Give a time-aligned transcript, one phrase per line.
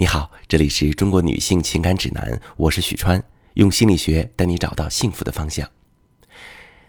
[0.00, 3.20] 你好，这里是中国女性情感指南，我是许川，
[3.54, 5.68] 用心理学带你找到幸福的方向。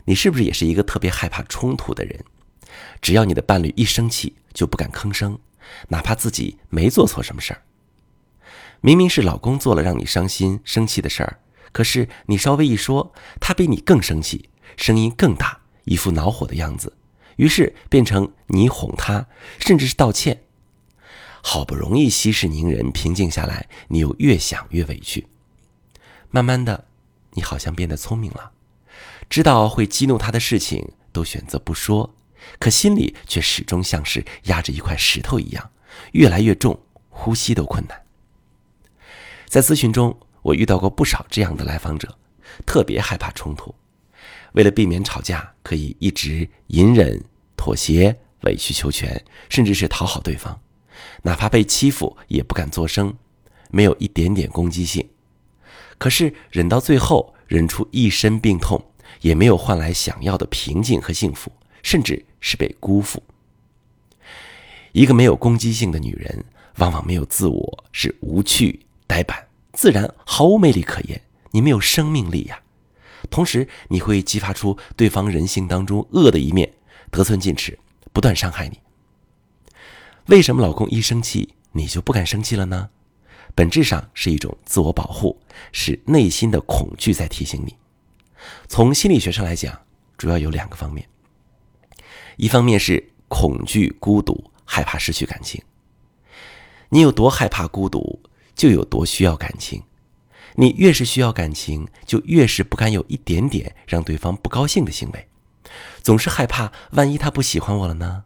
[0.06, 2.24] 你是不是也是一个特别害怕冲突的人？
[3.02, 5.40] 只要你的伴侣一生气，就不敢吭声，
[5.88, 7.64] 哪怕自己没做错什么事儿。
[8.80, 11.40] 明明是老公做了让你伤心、生气的事儿，
[11.72, 16.94] 可是你稍微一说，他比你更生气，声音更大，一副恼火的样子，
[17.38, 19.26] 于是变成你哄他，
[19.58, 20.44] 甚至是道歉。
[21.42, 25.28] 好不容易息事宁人、平静下来，你又越想越委屈。
[26.32, 26.86] 慢慢的，
[27.32, 28.52] 你好像变得聪明了，
[29.30, 32.16] 知道会激怒他的事情都选择不说，
[32.60, 35.72] 可心里却始终像是压着一块石头一样，
[36.12, 36.80] 越来越重，
[37.10, 38.02] 呼吸都困难。
[39.48, 42.18] 在咨询中，我遇到过不少这样的来访者，
[42.66, 43.74] 特别害怕冲突，
[44.54, 47.24] 为了避免吵架，可以一直隐忍、
[47.58, 50.60] 妥协、委曲求全，甚至是讨好对方。
[51.24, 53.14] 哪怕被欺负也不敢作声，
[53.72, 55.08] 没有一点点攻击性。
[55.98, 58.84] 可是忍到最后，忍出一身病痛，
[59.22, 61.52] 也没有换来想要的平静和幸福，
[61.84, 63.22] 甚至是被辜负。
[64.92, 66.46] 一个没有攻击性的女人，
[66.78, 71.22] 往往没有自我，是无趣、呆板，自然毫无魅力可言。
[71.52, 72.60] 你没有生命力呀。
[73.30, 76.72] 同时，你会激发出对方人性当中恶的一面，
[77.12, 77.78] 得寸进尺，
[78.14, 78.80] 不断伤害你。
[80.30, 82.90] 为什么老公一生气你就不敢生气了呢？
[83.56, 87.76] 本质上是一种自我保护，是内心的恐惧在提醒你。
[88.68, 89.76] 从心理学上来讲，
[90.20, 91.08] 主要有两个方面。
[92.38, 95.60] 一方面是恐惧孤独，害怕失去感情。
[96.90, 98.22] 你有多害怕孤独，
[98.54, 99.82] 就有多需要感情。
[100.54, 105.28] 你越是需要感情，就越是不敢有一点点让对方不高兴的行为，
[106.04, 108.26] 总是害怕万一他不喜欢我了呢？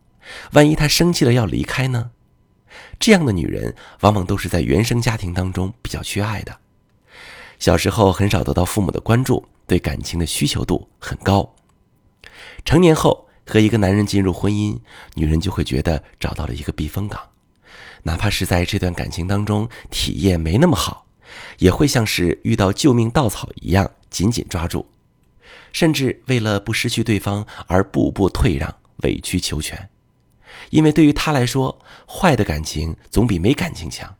[0.51, 2.11] 万一他生气了要离开呢？
[2.99, 6.57] 这样的女人往往都是在原生家庭当中比较缺爱的，
[7.59, 11.55] 小时候很少得到父母的关注，对感情的需求度很高。
[12.65, 14.79] 成年后和一个男人进入婚姻，
[15.15, 17.21] 女人就会觉得找到了一个避风港，
[18.03, 21.05] 哪怕是在这段感情当中体验没那么好，
[21.59, 24.87] 也会像是遇到救命稻草一样紧紧抓住，
[25.73, 28.73] 甚至为了不失去对方而步步退让、
[29.03, 29.89] 委曲求全。
[30.73, 31.79] 因为对于他来说，
[32.09, 34.11] 坏的感情总比没感情强。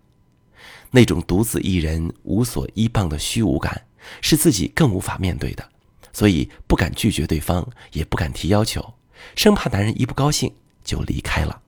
[0.91, 3.87] 那种独自一人、无所依傍的虚无感，
[4.21, 5.67] 是自己更无法面对的，
[6.13, 8.93] 所以不敢拒绝对方，也不敢提要求，
[9.35, 10.53] 生怕男人一不高兴
[10.83, 11.59] 就离开了。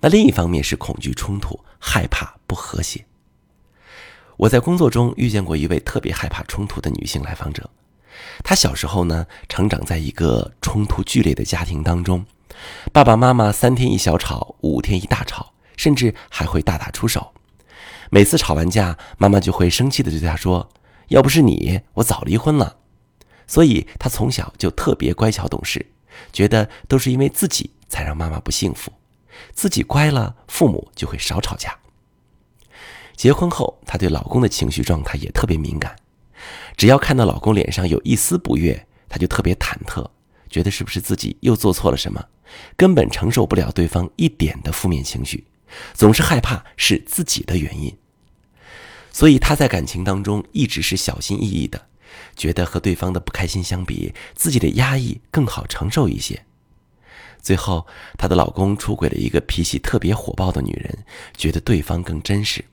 [0.00, 3.06] 那另一方面是恐惧冲突，害怕不和谐。
[4.38, 7.70] 我在工作中遇见过一位特别害怕冲突的女性来访者，
[8.42, 12.24] 她小时候呢，成长在一个冲突剧烈的家庭当中。
[12.92, 17.32] 爸爸妈妈三天一小吵，五天一大吵，甚至还会大打出手。
[18.10, 20.68] 每次吵完架，妈妈就会生气的对他说
[21.08, 22.76] ：“要不是你，我早离婚了。”
[23.46, 25.86] 所以他从小就特别乖巧懂事，
[26.32, 28.92] 觉得都是因为自己才让妈妈不幸福，
[29.52, 31.76] 自己乖了，父母就会少吵架。
[33.16, 35.96] 结婚后，她对老公的情绪状态也特别敏感，
[36.80, 40.02] 只要看到老公脸上有一丝不悦，她就特别忐忑。
[40.48, 42.24] 觉得是不是自己又做错了什么，
[42.74, 45.44] 根本承受不了对方一点的负面情绪，
[45.92, 47.94] 总是害怕是自己的原因，
[49.12, 51.88] 所以她在感情当中一直是小心翼翼的，
[52.34, 56.46] 觉得和对方的不开心相比，自己的压抑更好承受一些。
[57.42, 57.86] 最后，
[58.16, 61.04] 她的老公出轨了一个脾气特别火爆的女人，
[61.36, 62.64] 觉得对方更真实。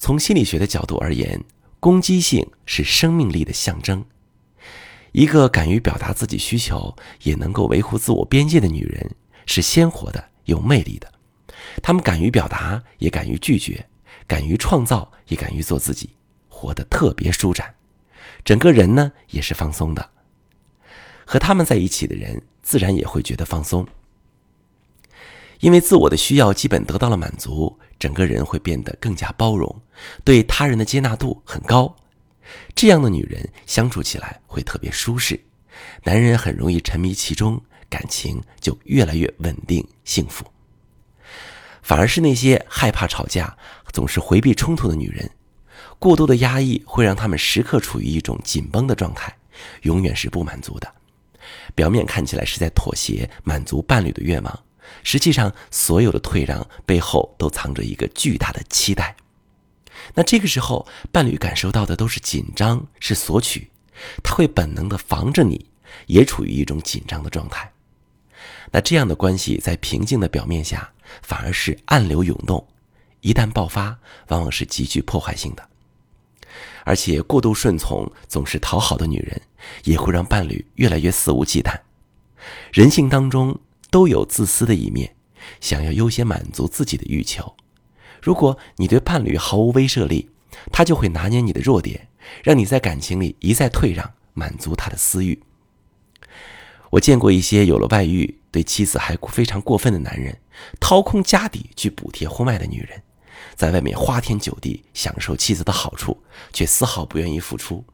[0.00, 1.40] 从心理学的角度而言，
[1.82, 4.04] 攻击性是生命力的象征。
[5.10, 6.94] 一个敢于表达自己需求，
[7.24, 9.16] 也能够维护自我边界的女人，
[9.46, 11.12] 是鲜活的、有魅力的。
[11.82, 13.84] 她们敢于表达，也敢于拒绝；
[14.28, 16.10] 敢于创造，也敢于做自己，
[16.48, 17.74] 活得特别舒展。
[18.44, 20.08] 整个人呢，也是放松的。
[21.26, 23.84] 和他们在一起的人，自然也会觉得放松，
[25.62, 29.80] 因为自我的需要基本得到了满足，整个人会变得更加包容，
[30.24, 31.94] 对他人的接纳度很高。
[32.74, 35.40] 这样的女人相处起来会特别舒适，
[36.02, 40.44] 男人很容易沉迷其中，感情就越来越稳定幸福。
[41.80, 43.56] 反而是那些害怕吵架、
[43.92, 45.30] 总是回避冲突的女人，
[46.00, 49.32] 过度的压抑会让她们时刻处于一种紧绷的状态，
[49.82, 50.92] 永远是不满足的。
[51.76, 54.60] 表面看起来是在妥协，满足伴侣的愿望，
[55.02, 59.16] 实际上所有的退让背后都藏着一个巨大的期待。
[60.14, 63.70] 那这个时候，伴侣感受到的都是紧张，是索取，
[64.22, 65.66] 他会本能的防着你，
[66.06, 67.72] 也处于一种紧张的状态。
[68.72, 70.92] 那这样的关系在平静的表面下，
[71.22, 72.66] 反而是暗流涌动，
[73.20, 73.98] 一旦爆发，
[74.28, 75.68] 往往是极具破坏性的。
[76.84, 79.40] 而且过度顺从、总是讨好的女人，
[79.84, 81.78] 也会让伴侣越来越肆无忌惮。
[82.72, 83.60] 人性当中
[83.92, 85.14] 都有自私的一面，
[85.60, 87.54] 想要优先满足自己的欲求。
[88.22, 90.30] 如果你对伴侣毫无威慑力，
[90.72, 92.08] 他就会拿捏你的弱点，
[92.42, 95.42] 让你在感情里一再退让，满足他的私欲。
[96.90, 100.40] 我见过一些有了外遇、对妻子还非常过分的男人，
[100.80, 103.02] 掏空家底去补贴婚外的女人。
[103.54, 106.22] 在外面花天酒地，享受妻子的好处，
[106.52, 107.84] 却丝毫不愿意付出。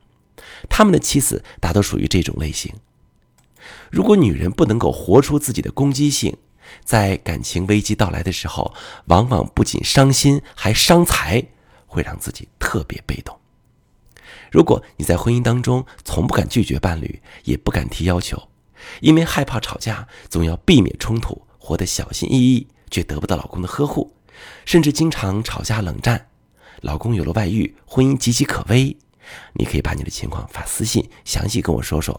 [0.69, 2.73] 他们的妻子大都属于这种类型。
[3.91, 6.37] 如果女人不能够活出自己的攻击性，
[6.85, 8.75] 在感情危机到来的时候，
[9.07, 11.43] 往往不仅伤心，还伤财，
[11.87, 13.39] 会让自己特别被动。
[14.51, 18.49] 如果你在婚姻当中从不敢拒绝伴侣，也不敢提要求，
[19.01, 24.15] 因为害怕吵架，总要避免冲突，活得小心翼翼，却得不到老公的呵护。
[24.65, 26.29] 甚至经常吵架冷战，
[26.83, 28.97] 老公有了外遇，婚姻岌岌可危。
[29.53, 32.19] 你可以把你的情况发私信，详细跟我说说，